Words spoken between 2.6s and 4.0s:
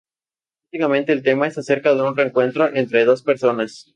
entre dos personas.